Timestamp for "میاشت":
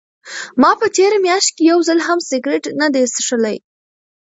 1.25-1.49